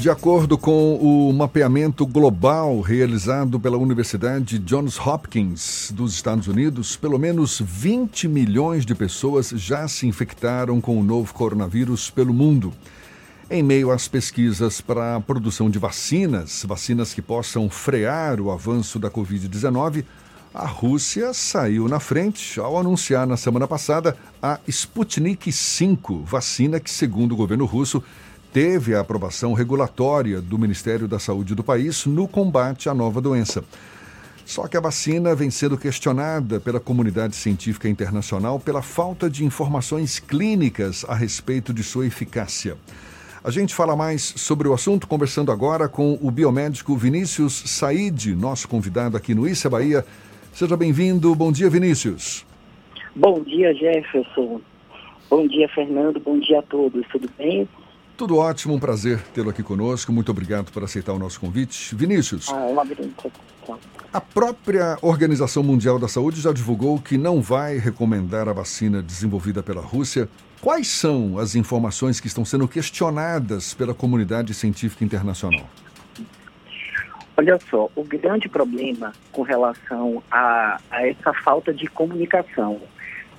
[0.00, 7.18] De acordo com o mapeamento global realizado pela Universidade Johns Hopkins dos Estados Unidos, pelo
[7.18, 12.72] menos 20 milhões de pessoas já se infectaram com o novo coronavírus pelo mundo.
[13.50, 19.00] Em meio às pesquisas para a produção de vacinas, vacinas que possam frear o avanço
[19.00, 20.04] da Covid-19,
[20.54, 26.90] a Rússia saiu na frente ao anunciar na semana passada a Sputnik V, vacina que,
[26.90, 28.02] segundo o governo russo,
[28.60, 33.62] teve a aprovação regulatória do Ministério da Saúde do país no combate à nova doença.
[34.44, 40.18] Só que a vacina vem sendo questionada pela comunidade científica internacional pela falta de informações
[40.18, 42.76] clínicas a respeito de sua eficácia.
[43.44, 48.66] A gente fala mais sobre o assunto conversando agora com o biomédico Vinícius Said, nosso
[48.66, 50.04] convidado aqui no Issa Bahia.
[50.52, 51.32] Seja bem-vindo.
[51.32, 52.44] Bom dia, Vinícius.
[53.14, 54.60] Bom dia, Jefferson.
[55.30, 56.18] Bom dia, Fernando.
[56.18, 57.06] Bom dia a todos.
[57.12, 57.68] Tudo bem?
[58.18, 60.12] Tudo ótimo, um prazer tê-lo aqui conosco.
[60.12, 61.94] Muito obrigado por aceitar o nosso convite.
[61.94, 62.48] Vinícius.
[62.48, 62.84] Ah, uma
[64.12, 69.62] a própria Organização Mundial da Saúde já divulgou que não vai recomendar a vacina desenvolvida
[69.62, 70.28] pela Rússia.
[70.60, 75.64] Quais são as informações que estão sendo questionadas pela comunidade científica internacional?
[77.36, 82.80] Olha só, o grande problema com relação a, a essa falta de comunicação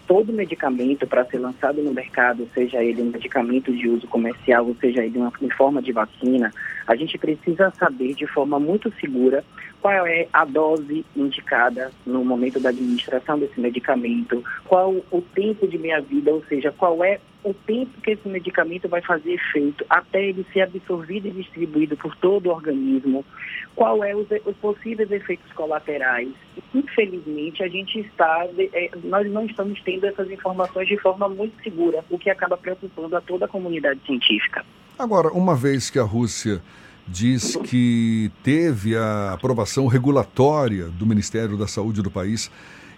[0.09, 4.75] todo medicamento para ser lançado no mercado, seja ele um medicamento de uso comercial, ou
[4.81, 6.51] seja ele uma, em forma de vacina,
[6.88, 9.45] a gente precisa saber de forma muito segura
[9.79, 15.77] qual é a dose indicada no momento da administração desse medicamento, qual o tempo de
[15.77, 20.45] meia-vida, ou seja, qual é o tempo que esse medicamento vai fazer efeito até ele
[20.51, 23.25] ser absorvido e distribuído por todo o organismo,
[23.75, 26.29] qual é os, os possíveis efeitos colaterais.
[26.73, 32.03] Infelizmente, a gente está, é, nós não estamos tendo essas informações de forma muito segura,
[32.09, 34.65] o que acaba preocupando a toda a comunidade científica.
[34.97, 36.61] Agora, uma vez que a Rússia
[37.07, 42.51] diz que teve a aprovação regulatória do Ministério da Saúde do país,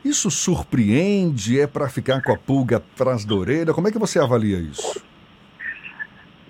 [0.04, 1.60] isso surpreende?
[1.60, 3.74] É para ficar com a pulga atrás da orelha?
[3.74, 5.04] Como é que você avalia isso?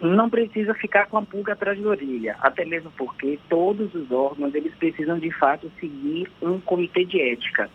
[0.02, 4.56] Não precisa ficar com a pulga atrás da orelha, até mesmo porque todos os órgãos
[4.56, 7.70] eles precisam de fato seguir um comitê de ética.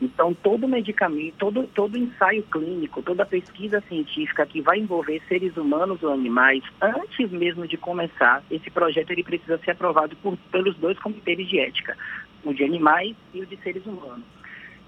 [0.00, 6.02] Então, todo medicamento, todo, todo ensaio clínico, toda pesquisa científica que vai envolver seres humanos
[6.02, 10.98] ou animais, antes mesmo de começar, esse projeto ele precisa ser aprovado por, pelos dois
[10.98, 11.96] comitês de ética,
[12.44, 14.24] o de animais e o de seres humanos.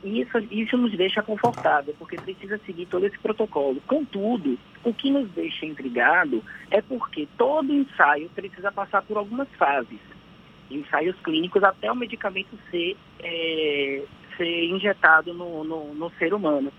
[0.05, 3.81] E isso, isso nos deixa confortável, porque precisa seguir todo esse protocolo.
[3.87, 9.99] Contudo, o que nos deixa intrigado é porque todo ensaio precisa passar por algumas fases.
[10.71, 14.03] Ensaios clínicos até o medicamento ser, é,
[14.37, 16.73] ser injetado no, no, no ser humano.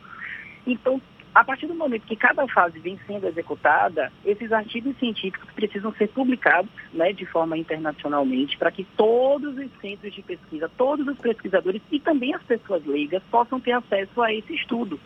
[0.66, 1.02] Então,
[1.38, 6.08] a partir do momento que cada fase vem sendo executada, esses artigos científicos precisam ser
[6.08, 11.80] publicados né, de forma internacionalmente para que todos os centros de pesquisa, todos os pesquisadores
[11.92, 15.00] e também as pessoas leigas possam ter acesso a esse estudo.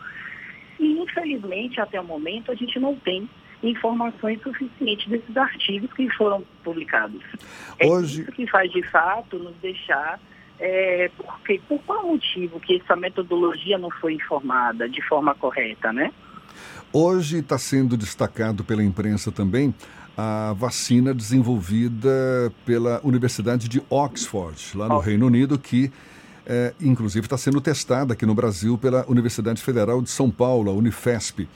[0.80, 3.28] E, infelizmente, até o momento, a gente não tem
[3.62, 7.22] informações suficientes desses artigos que foram publicados.
[7.84, 8.20] Hoje...
[8.20, 10.18] É isso que faz, de fato, nos deixar
[10.58, 16.12] é, porque, por qual motivo que essa metodologia não foi informada de forma correta, né?
[16.92, 19.74] Hoje está sendo destacado pela imprensa também
[20.16, 25.90] a vacina desenvolvida pela Universidade de Oxford, lá no Reino Unido, que
[26.46, 30.74] é, inclusive está sendo testada aqui no Brasil pela Universidade Federal de São Paulo, a
[30.74, 31.48] Unifesp,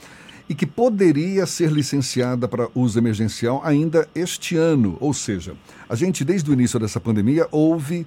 [0.48, 4.96] e que poderia ser licenciada para uso emergencial ainda este ano.
[5.00, 5.54] Ou seja,
[5.88, 8.06] a gente, desde o início dessa pandemia, houve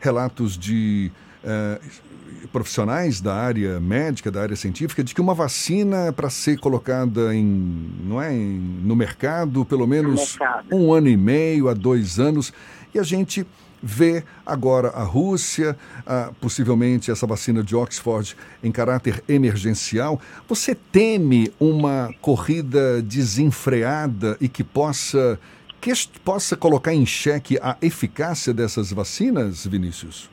[0.00, 1.12] relatos de
[1.44, 7.34] uh, profissionais da área médica, da área científica, de que uma vacina para ser colocada
[7.34, 10.66] em, não é, em, no mercado, pelo menos mercado.
[10.74, 12.52] um ano e meio a dois anos,
[12.94, 13.46] e a gente
[13.82, 20.20] vê agora a Rússia, uh, possivelmente essa vacina de Oxford em caráter emergencial.
[20.48, 25.38] Você teme uma corrida desenfreada e que possa
[25.80, 25.92] que
[26.24, 30.30] possa colocar em xeque a eficácia dessas vacinas, Vinícius?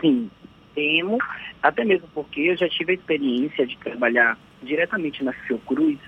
[0.00, 0.30] Sim,
[0.74, 1.18] temo,
[1.62, 5.98] até mesmo porque eu já tive a experiência de trabalhar diretamente na Fiocruz,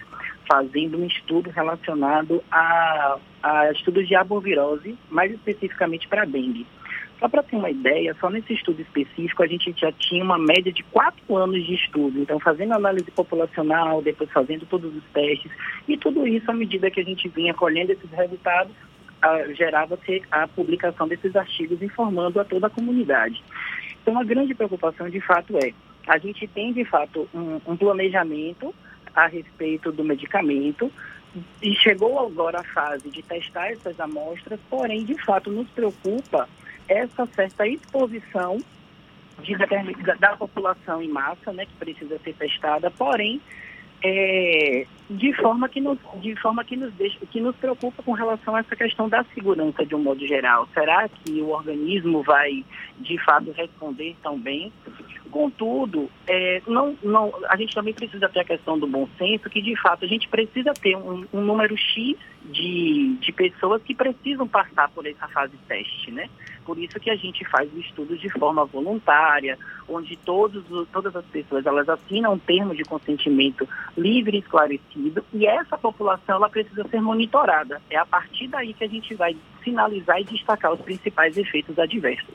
[0.49, 6.66] fazendo um estudo relacionado a, a estudos de arbovirose, mais especificamente para dengue.
[7.19, 10.72] Só para ter uma ideia, só nesse estudo específico a gente já tinha uma média
[10.72, 12.20] de quatro anos de estudo.
[12.20, 15.50] Então, fazendo análise populacional, depois fazendo todos os testes,
[15.88, 18.72] e tudo isso à medida que a gente vinha colhendo esses resultados,
[19.56, 23.43] gerava-se a publicação desses artigos informando a toda a comunidade.
[24.02, 25.72] Então, a grande preocupação, de fato, é
[26.06, 28.75] a gente tem, de fato, um, um planejamento
[29.14, 30.93] a respeito do medicamento,
[31.62, 36.49] e chegou agora a fase de testar essas amostras, porém, de fato, nos preocupa
[36.88, 38.58] essa certa exposição
[39.42, 39.56] de,
[40.19, 43.40] da população em massa, né, que precisa ser testada, porém,
[44.02, 48.54] é, de forma que nos, de forma que nos deixa, que nos preocupa com relação
[48.54, 50.69] a essa questão da segurança de um modo geral.
[50.75, 52.64] Será que o organismo vai
[52.98, 54.70] de fato responder tão bem?
[55.30, 59.62] Contudo, é, não, não, a gente também precisa ter a questão do bom senso, que
[59.62, 62.14] de fato a gente precisa ter um, um número X
[62.44, 66.28] de, de pessoas que precisam passar por essa fase teste, né?
[66.64, 69.58] Por isso que a gente faz o estudo de forma voluntária,
[69.88, 75.46] onde todos, todas as pessoas elas assinam um termo de consentimento livre e esclarecido, e
[75.46, 77.81] essa população ela precisa ser monitorada.
[77.90, 82.34] É a partir daí que a gente vai sinalizar e destacar os principais efeitos adversos.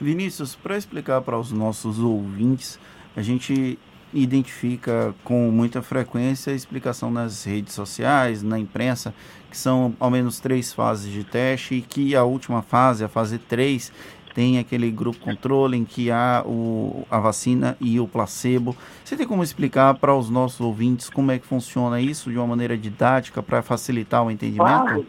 [0.00, 2.78] Vinícius, para explicar para os nossos ouvintes,
[3.16, 3.78] a gente
[4.12, 9.14] identifica com muita frequência a explicação nas redes sociais, na imprensa,
[9.50, 13.38] que são ao menos três fases de teste e que a última fase, a fase
[13.38, 13.92] 3,
[14.34, 18.76] tem aquele grupo controle em que há o, a vacina e o placebo.
[19.04, 22.46] Você tem como explicar para os nossos ouvintes como é que funciona isso de uma
[22.46, 24.84] maneira didática para facilitar o entendimento?
[24.84, 25.06] Claro.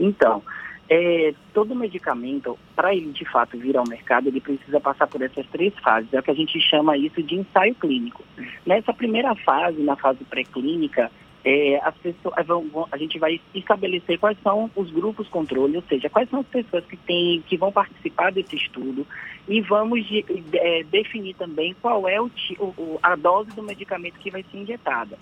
[0.00, 0.42] Então,
[0.90, 5.46] é, todo medicamento, para ele de fato vir ao mercado, ele precisa passar por essas
[5.48, 6.12] três fases.
[6.12, 8.24] É o que a gente chama isso de ensaio clínico.
[8.64, 11.10] Nessa primeira fase, na fase pré-clínica,
[11.44, 16.08] é, as pessoas, vão, a gente vai estabelecer quais são os grupos controle, ou seja,
[16.08, 19.06] quais são as pessoas que, tem, que vão participar desse estudo
[19.46, 20.24] e vamos de,
[20.54, 25.18] é, definir também qual é o, o, a dose do medicamento que vai ser injetada.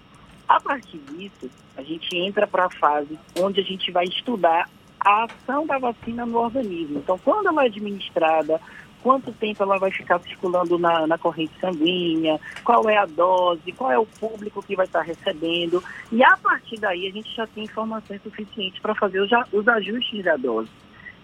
[0.49, 4.69] A partir disso, a gente entra para a fase onde a gente vai estudar
[5.07, 6.99] a ação da vacina no organismo.
[6.99, 8.61] Então, quando ela é administrada,
[9.05, 13.93] quanto tempo ela vai ficar circulando na, na, corrente sanguínea, qual é a dose, qual
[13.93, 15.81] é o público que vai estar recebendo.
[16.11, 20.25] E a partir daí a gente já tem informações suficientes para fazer os, os ajustes
[20.25, 20.69] da dose.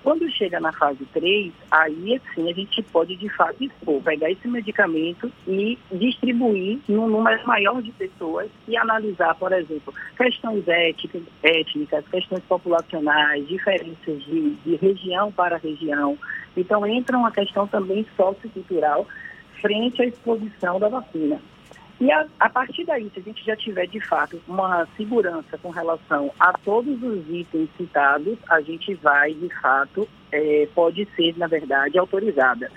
[0.03, 4.49] Quando chega na fase 3, aí sim a gente pode de fato expor, pegar esse
[4.49, 12.05] medicamento e distribuir num número maior de pessoas e analisar, por exemplo, questões éticas, étnicas,
[12.09, 16.19] questões populacionais, diferenças de, de região para região.
[16.57, 19.07] Então entra uma questão também sociocultural
[19.61, 21.41] frente à exposição da vacina.
[22.01, 25.71] E a, a, partir daí, se a gente já tiver de fato uma segurança com
[25.71, 31.47] relação a todos os itens citados, a gente vai de fato, é, pode ser, na
[31.47, 32.71] verdade, autorizada.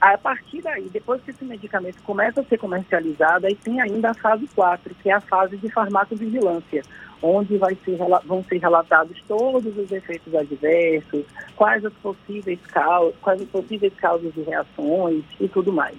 [0.00, 4.14] A partir daí, depois que esse medicamento começa a ser comercializado, aí tem ainda a
[4.14, 6.82] fase 4, que é a fase de farmacovigilância,
[7.22, 11.24] onde ser, vão ser relatados todos os efeitos adversos,
[11.56, 15.96] quais as possíveis causas, quais as possíveis causas de reações e tudo mais.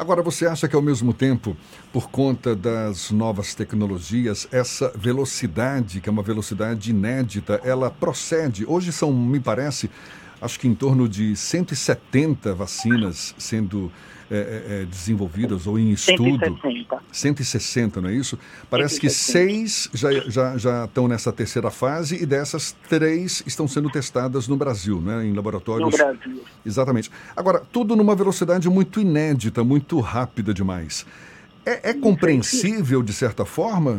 [0.00, 1.54] Agora, você acha que ao mesmo tempo,
[1.92, 8.64] por conta das novas tecnologias, essa velocidade, que é uma velocidade inédita, ela procede?
[8.66, 9.90] Hoje são, me parece,
[10.40, 13.90] acho que em torno de 170 vacinas sendo
[14.30, 16.38] é, é, é, desenvolvidas ou em estudo.
[16.38, 17.02] 160.
[17.10, 18.38] 160, não é isso?
[18.70, 19.00] Parece 160.
[19.00, 24.46] que seis já, já, já estão nessa terceira fase e dessas três estão sendo testadas
[24.46, 25.26] no Brasil, né?
[25.26, 25.90] em laboratórios.
[25.90, 26.44] No Brasil.
[26.64, 27.10] Exatamente.
[27.36, 31.04] Agora, tudo numa velocidade muito inédita, muito rápida demais.
[31.66, 33.98] É, é compreensível, de certa forma?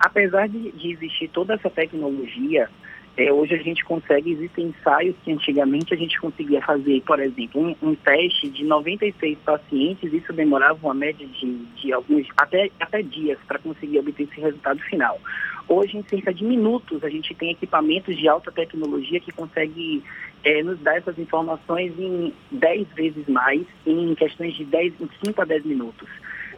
[0.00, 2.70] Apesar de, de existir toda essa tecnologia,
[3.16, 7.60] é, hoje a gente consegue, existem ensaios que antigamente a gente conseguia fazer, por exemplo,
[7.60, 13.02] um, um teste de 96 pacientes, isso demorava uma média de, de alguns, até, até
[13.02, 15.20] dias para conseguir obter esse resultado final.
[15.68, 20.02] Hoje, em cerca de minutos, a gente tem equipamentos de alta tecnologia que consegue
[20.42, 25.40] é, nos dar essas informações em 10 vezes mais, em questões de 10, em 5
[25.40, 26.08] a 10 minutos.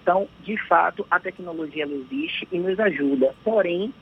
[0.03, 3.35] Então, de fato, a tecnologia existe e nos ajuda.
[3.45, 3.93] Porém,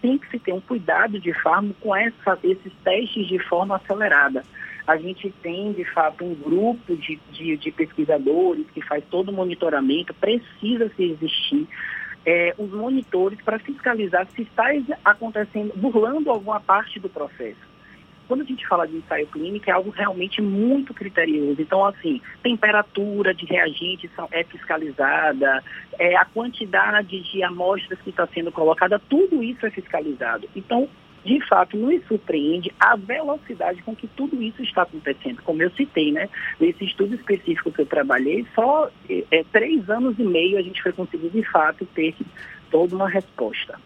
[0.00, 4.42] tem que se ter um cuidado de fato com essa, esses testes de forma acelerada.
[4.86, 9.32] A gente tem, de fato, um grupo de, de, de pesquisadores que faz todo o
[9.32, 11.68] monitoramento, precisa se existir
[12.24, 14.66] é, os monitores para fiscalizar se está
[15.04, 17.67] acontecendo, burlando alguma parte do processo
[18.28, 21.60] quando a gente fala de ensaio clínico, é algo realmente muito criterioso.
[21.60, 25.64] Então, assim, temperatura de reagentes é fiscalizada,
[25.98, 30.48] é, a quantidade de amostras que está sendo colocada, tudo isso é fiscalizado.
[30.54, 30.88] Então,
[31.24, 35.42] de fato, nos surpreende a velocidade com que tudo isso está acontecendo.
[35.42, 36.28] Como eu citei, né?
[36.60, 40.92] Nesse estudo específico que eu trabalhei, só é, três anos e meio a gente foi
[40.92, 42.14] conseguir, de fato, ter
[42.70, 43.78] toda uma resposta.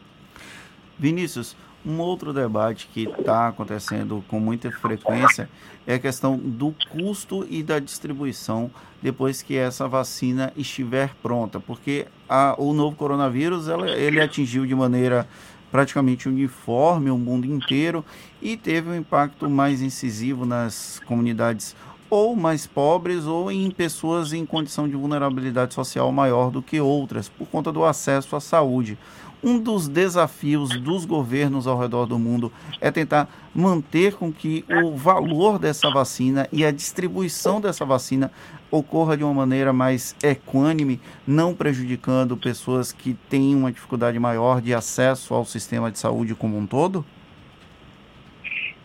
[0.98, 5.48] Vinícius, Um outro debate que está acontecendo com muita frequência
[5.86, 8.70] é a questão do custo e da distribuição
[9.02, 14.74] depois que essa vacina estiver pronta, porque a, o novo coronavírus ela, ele atingiu de
[14.76, 15.26] maneira
[15.72, 18.04] praticamente uniforme o mundo inteiro
[18.40, 21.74] e teve um impacto mais incisivo nas comunidades
[22.08, 27.26] ou mais pobres ou em pessoas em condição de vulnerabilidade social maior do que outras,
[27.26, 28.98] por conta do acesso à saúde.
[29.42, 34.94] Um dos desafios dos governos ao redor do mundo é tentar manter com que o
[34.94, 38.30] valor dessa vacina e a distribuição dessa vacina
[38.70, 44.72] ocorra de uma maneira mais equânime, não prejudicando pessoas que têm uma dificuldade maior de
[44.72, 47.04] acesso ao sistema de saúde como um todo?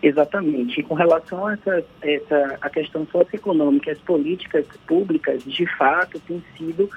[0.01, 0.81] Exatamente.
[0.83, 6.89] Com relação a essa, essa a questão socioeconômica, as políticas públicas, de fato, têm sido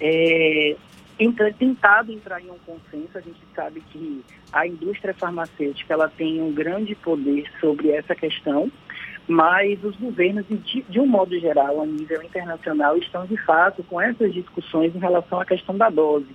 [0.00, 0.76] é,
[1.22, 3.16] entra, tentado entrar em um consenso.
[3.16, 8.70] A gente sabe que a indústria farmacêutica ela tem um grande poder sobre essa questão,
[9.26, 14.00] mas os governos, de, de um modo geral, a nível internacional, estão de fato com
[14.00, 16.28] essas discussões em relação à questão da dose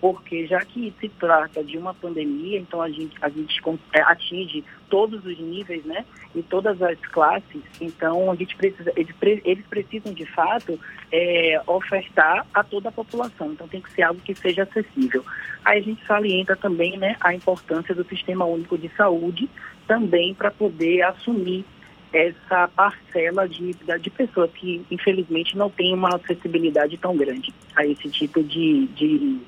[0.00, 3.60] porque já que se trata de uma pandemia, então a gente, a gente
[3.92, 9.14] é, atinge todos os níveis, né, em todas as classes, então a gente precisa, eles,
[9.44, 10.78] eles precisam de fato
[11.10, 15.24] é, ofertar a toda a população, então tem que ser algo que seja acessível.
[15.64, 19.48] Aí a gente salienta também, né, a importância do Sistema Único de Saúde,
[19.86, 21.64] também para poder assumir
[22.12, 28.08] essa parcela de, de pessoas que, infelizmente, não têm uma acessibilidade tão grande a esse
[28.10, 29.40] tipo de, de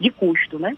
[0.00, 0.76] de custo, né?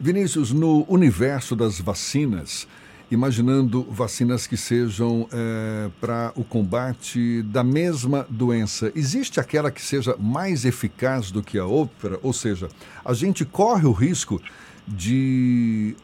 [0.00, 2.68] Vinícius, no universo das vacinas,
[3.10, 10.14] imaginando vacinas que sejam é, para o combate da mesma doença, existe aquela que seja
[10.18, 12.18] mais eficaz do que a outra?
[12.22, 12.68] Ou seja,
[13.04, 14.40] a gente corre o risco
[14.86, 15.96] de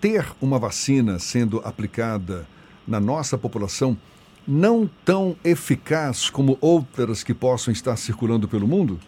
[0.00, 2.46] ter uma vacina sendo aplicada
[2.86, 3.96] na nossa população
[4.46, 9.00] não tão eficaz como outras que possam estar circulando pelo mundo?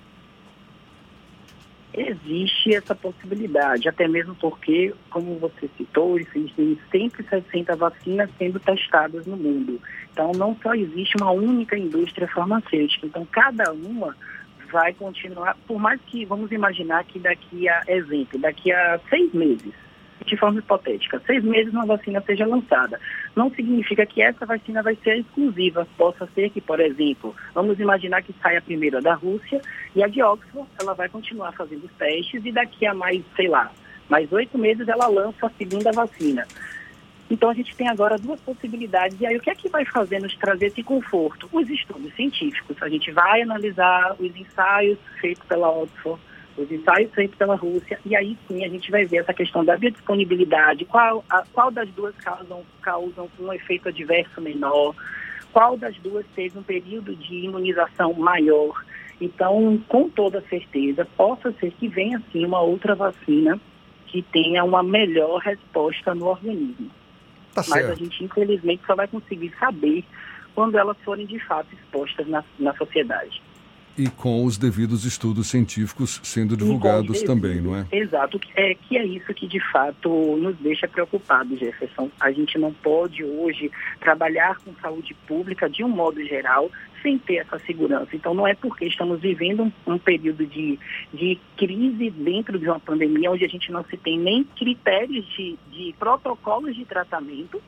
[1.96, 9.36] Existe essa possibilidade, até mesmo porque, como você citou, existem 160 vacinas sendo testadas no
[9.36, 9.80] mundo.
[10.12, 13.06] Então, não só existe uma única indústria farmacêutica.
[13.06, 14.14] Então, cada uma
[14.70, 19.72] vai continuar, por mais que, vamos imaginar que daqui a, exemplo, daqui a seis meses,
[20.24, 22.98] de forma hipotética, seis meses uma vacina seja lançada.
[23.34, 25.86] Não significa que essa vacina vai ser exclusiva.
[25.96, 29.60] Possa ser que, por exemplo, vamos imaginar que saia a primeira da Rússia
[29.94, 33.70] e a de Oxford, ela vai continuar fazendo testes e daqui a mais, sei lá,
[34.08, 36.46] mais oito meses ela lança a segunda vacina.
[37.28, 39.20] Então a gente tem agora duas possibilidades.
[39.20, 41.48] E aí o que é que vai fazer nos trazer esse conforto?
[41.52, 42.76] Os estudos científicos.
[42.80, 46.20] A gente vai analisar os ensaios feitos pela Oxford,
[46.56, 49.76] os ensaios feitos pela Rússia, e aí sim a gente vai ver essa questão da
[49.76, 54.94] biodisponibilidade, qual, a, qual das duas causam, causam um efeito adverso menor,
[55.52, 58.84] qual das duas teve um período de imunização maior.
[59.20, 63.58] Então, com toda certeza, possa ser que venha sim uma outra vacina
[64.06, 66.90] que tenha uma melhor resposta no organismo.
[67.54, 70.04] Tá Mas a gente, infelizmente, só vai conseguir saber
[70.54, 73.42] quando elas forem de fato expostas na, na sociedade.
[73.98, 77.86] E com os devidos estudos científicos sendo divulgados também, não é?
[77.90, 82.10] Exato, é que é isso que de fato nos deixa preocupados, Jefferson.
[82.20, 86.70] A gente não pode hoje trabalhar com saúde pública de um modo geral
[87.02, 88.14] sem ter essa segurança.
[88.14, 90.78] Então não é porque estamos vivendo um, um período de,
[91.14, 95.56] de crise dentro de uma pandemia onde a gente não se tem nem critérios de,
[95.70, 97.62] de protocolos de tratamento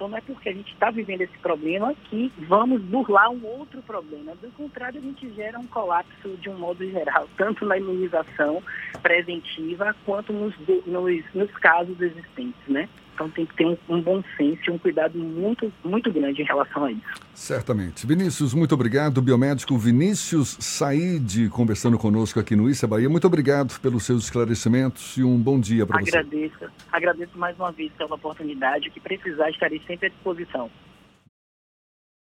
[0.00, 3.82] então não é porque a gente está vivendo esse problema que vamos burlar um outro
[3.82, 4.34] problema.
[4.36, 8.62] Do contrário, a gente gera um colapso de um modo geral, tanto na imunização
[9.02, 10.54] preventiva quanto nos,
[10.86, 12.88] nos, nos casos existentes, né?
[13.14, 16.44] Então tem que ter um, um, bom senso e um cuidado muito, muito grande em
[16.44, 17.20] relação a isso.
[17.34, 18.06] Certamente.
[18.06, 19.20] Vinícius, muito obrigado.
[19.20, 23.08] Biomédico Vinícius Said conversando conosco aqui no Issa Bahia.
[23.08, 26.16] Muito obrigado pelos seus esclarecimentos e um bom dia para você.
[26.16, 26.70] Agradeço.
[26.90, 28.88] Agradeço mais uma vez pela oportunidade.
[28.88, 30.70] O que precisar, estarei sempre à disposição.